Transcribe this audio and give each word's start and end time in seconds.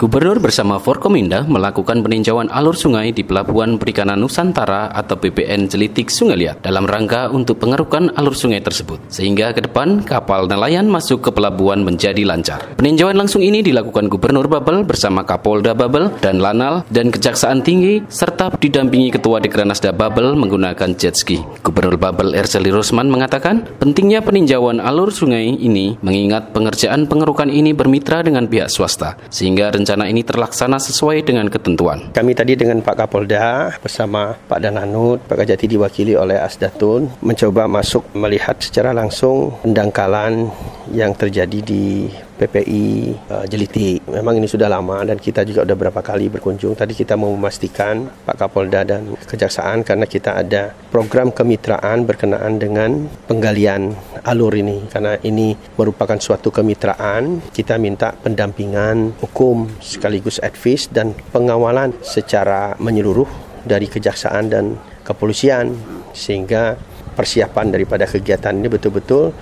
Gubernur 0.00 0.40
bersama 0.40 0.80
Forkominda 0.80 1.44
melakukan 1.44 2.00
peninjauan 2.00 2.48
alur 2.48 2.72
sungai 2.72 3.12
di 3.12 3.20
Pelabuhan 3.20 3.76
Perikanan 3.76 4.16
Nusantara 4.16 4.88
atau 4.96 5.20
PPN 5.20 5.68
Jelitik 5.68 6.08
Sungai 6.08 6.40
Liat 6.40 6.64
dalam 6.64 6.88
rangka 6.88 7.28
untuk 7.28 7.60
pengerukan 7.60 8.08
alur 8.16 8.32
sungai 8.32 8.64
tersebut, 8.64 8.96
sehingga 9.12 9.52
ke 9.52 9.60
depan 9.68 10.00
kapal 10.00 10.48
nelayan 10.48 10.88
masuk 10.88 11.28
ke 11.28 11.36
pelabuhan 11.36 11.84
menjadi 11.84 12.24
lancar. 12.24 12.64
Peninjauan 12.80 13.12
langsung 13.12 13.44
ini 13.44 13.60
dilakukan 13.60 14.08
Gubernur 14.08 14.48
Babel 14.48 14.88
bersama 14.88 15.20
Kapolda 15.20 15.76
Babel 15.76 16.08
dan 16.24 16.40
Lanal 16.40 16.80
dan 16.88 17.12
Kejaksaan 17.12 17.60
Tinggi 17.60 18.00
serta 18.08 18.56
didampingi 18.56 19.12
Ketua 19.12 19.36
Dekranasda 19.44 19.92
Babel 19.92 20.32
menggunakan 20.32 20.96
jet 20.96 21.20
ski. 21.20 21.44
Gubernur 21.60 22.00
Babel 22.00 22.32
Erseli 22.40 22.72
Rosman 22.72 23.12
mengatakan 23.12 23.68
pentingnya 23.76 24.24
peninjauan 24.24 24.80
alur 24.80 25.12
sungai 25.12 25.60
ini 25.60 26.00
mengingat 26.00 26.56
pengerjaan 26.56 27.04
pengerukan 27.04 27.52
ini 27.52 27.76
bermitra 27.76 28.24
dengan 28.24 28.48
pihak 28.48 28.72
swasta, 28.72 29.20
sehingga 29.28 29.68
rencana 29.68 29.89
rencana 29.90 30.06
ini 30.06 30.22
terlaksana 30.22 30.78
sesuai 30.78 31.26
dengan 31.26 31.50
ketentuan. 31.50 32.14
Kami 32.14 32.30
tadi 32.30 32.54
dengan 32.54 32.78
Pak 32.78 32.94
Kapolda 32.94 33.74
bersama 33.82 34.38
Pak 34.38 34.62
Dananut, 34.62 35.18
Pak 35.26 35.42
Kajati 35.42 35.66
diwakili 35.66 36.14
oleh 36.14 36.38
Asdatun, 36.38 37.10
mencoba 37.18 37.66
masuk 37.66 38.06
melihat 38.14 38.54
secara 38.62 38.94
langsung 38.94 39.50
pendangkalan 39.66 40.46
yang 40.94 41.10
terjadi 41.10 41.58
di 41.58 42.06
PPI 42.40 43.12
uh, 43.28 43.44
Jeliti. 43.44 44.00
Memang 44.08 44.40
ini 44.40 44.48
sudah 44.48 44.72
lama 44.72 45.04
dan 45.04 45.20
kita 45.20 45.44
juga 45.44 45.68
sudah 45.68 45.76
berapa 45.76 46.00
kali 46.00 46.32
berkunjung. 46.32 46.72
Tadi 46.72 46.96
kita 46.96 47.20
mau 47.20 47.28
memastikan 47.36 48.08
Pak 48.24 48.40
Kapolda 48.40 48.80
dan 48.88 49.12
Kejaksaan 49.20 49.84
karena 49.84 50.08
kita 50.08 50.40
ada 50.40 50.72
program 50.88 51.28
kemitraan 51.28 52.08
berkenaan 52.08 52.56
dengan 52.56 53.04
penggalian 53.28 53.92
alur 54.24 54.56
ini. 54.56 54.88
Karena 54.88 55.20
ini 55.20 55.52
merupakan 55.76 56.16
suatu 56.16 56.48
kemitraan, 56.48 57.44
kita 57.52 57.76
minta 57.76 58.16
pendampingan 58.16 59.20
hukum 59.20 59.68
sekaligus 59.84 60.40
advis 60.40 60.88
dan 60.88 61.12
pengawalan 61.36 61.92
secara 62.00 62.72
menyeluruh 62.80 63.28
dari 63.68 63.84
Kejaksaan 63.84 64.48
dan 64.48 64.80
Kepolisian 65.04 65.76
sehingga 66.16 66.78
persiapan 67.12 67.74
daripada 67.74 68.08
kegiatan 68.08 68.56
ini 68.56 68.70
betul-betul 68.70 69.34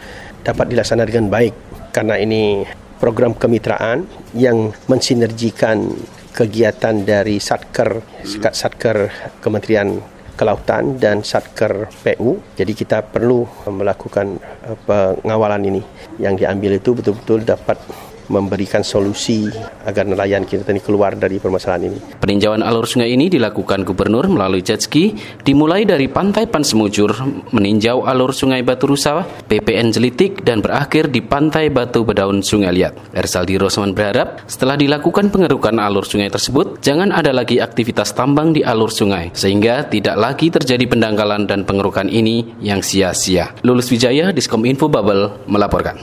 dapat 0.43 0.73
dilaksanakan 0.73 1.07
dengan 1.07 1.29
baik 1.29 1.55
karena 1.93 2.17
ini 2.19 2.65
program 2.99 3.35
kemitraan 3.35 4.05
yang 4.35 4.75
mensinergikan 4.91 5.95
kegiatan 6.35 7.03
dari 7.03 7.43
Satker 7.43 7.99
Satker 8.53 9.11
Kementerian 9.43 9.99
Kelautan 10.39 11.03
dan 11.03 11.27
Satker 11.27 11.91
PU. 11.91 12.39
Jadi 12.55 12.71
kita 12.79 13.03
perlu 13.03 13.43
melakukan 13.67 14.39
eh, 14.39 14.79
pengawalan 14.87 15.63
ini. 15.67 15.83
Yang 16.23 16.47
diambil 16.47 16.79
itu 16.79 16.91
betul-betul 16.95 17.43
dapat 17.43 17.79
memberikan 18.29 18.85
solusi 18.85 19.49
agar 19.85 20.05
nelayan 20.05 20.45
kita 20.45 20.69
ini 20.69 20.81
keluar 20.85 21.17
dari 21.17 21.41
permasalahan 21.41 21.93
ini. 21.93 21.99
Peninjauan 22.21 22.61
alur 22.61 22.85
sungai 22.85 23.13
ini 23.13 23.33
dilakukan 23.33 23.85
gubernur 23.89 24.29
melalui 24.29 24.61
jet 24.61 24.85
ski 24.85 25.17
dimulai 25.43 25.89
dari 25.89 26.07
Pantai 26.07 26.45
Pansemujur 26.45 27.13
meninjau 27.53 28.05
alur 28.05 28.37
sungai 28.37 28.61
Batu 28.61 28.93
Rusa, 28.93 29.25
PPN 29.49 29.91
Jelitik 29.97 30.45
dan 30.45 30.61
berakhir 30.61 31.09
di 31.09 31.25
Pantai 31.25 31.73
Batu 31.73 32.05
Bedaun 32.05 32.45
Sungai 32.45 32.73
Liat. 32.77 33.17
Ersaldi 33.17 33.57
Rosman 33.57 33.97
berharap 33.97 34.45
setelah 34.45 34.77
dilakukan 34.77 35.33
pengerukan 35.33 35.81
alur 35.81 36.05
sungai 36.05 36.29
tersebut 36.29 36.85
jangan 36.85 37.11
ada 37.11 37.33
lagi 37.33 37.59
aktivitas 37.59 38.13
tambang 38.13 38.53
di 38.53 38.61
alur 38.61 38.93
sungai 38.93 39.33
sehingga 39.33 39.89
tidak 39.89 40.21
lagi 40.21 40.53
terjadi 40.53 40.85
pendangkalan 40.85 41.49
dan 41.49 41.65
pengerukan 41.65 42.13
ini 42.13 42.45
yang 42.61 42.85
sia-sia. 42.85 43.57
Lulus 43.65 43.89
Wijaya, 43.89 44.31
Diskom 44.37 44.69
Info 44.69 44.93
Bubble 44.93 45.33
melaporkan. 45.49 45.97